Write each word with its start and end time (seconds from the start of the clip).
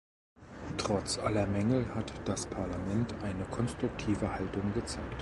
Trotz 0.79 1.19
aller 1.19 1.45
Mängel 1.45 1.93
hat 1.93 2.11
das 2.25 2.47
Parlament 2.47 3.13
eine 3.21 3.43
konstruktive 3.45 4.33
Haltung 4.33 4.73
gezeigt. 4.73 5.05